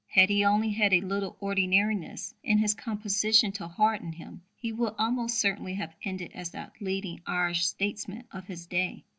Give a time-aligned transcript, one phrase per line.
[0.07, 4.95] Had he only had a little ordinariness in his composition to harden him, he would
[4.97, 9.03] almost certainly have ended as the leading Irish statesman of his day.